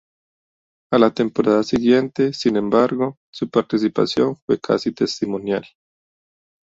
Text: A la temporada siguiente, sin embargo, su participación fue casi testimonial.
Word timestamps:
A 0.91 0.97
la 0.97 1.13
temporada 1.13 1.61
siguiente, 1.61 2.33
sin 2.33 2.57
embargo, 2.57 3.19
su 3.31 3.51
participación 3.51 4.35
fue 4.35 4.59
casi 4.59 4.93
testimonial. 4.93 5.63